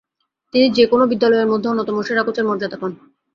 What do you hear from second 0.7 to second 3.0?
যে-কোন বিদ্যালয়ের মধ্যে অন্যতম সেরা কোচের মর্যাদা পান।